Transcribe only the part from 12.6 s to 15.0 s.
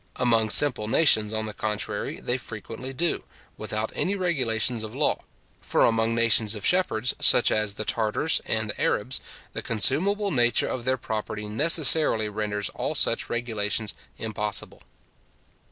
all such regulations impossible.